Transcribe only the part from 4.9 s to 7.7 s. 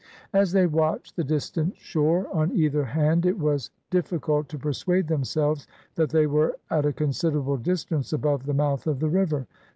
themselves that they were at a considerable